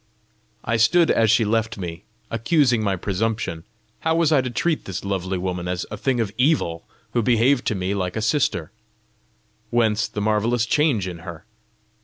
[0.65, 3.65] I stood as she left me, accusing my presumption:
[3.99, 7.67] how was I to treat this lovely woman as a thing of evil, who behaved
[7.67, 8.71] to me like a sister?
[9.69, 11.45] Whence the marvellous change in her?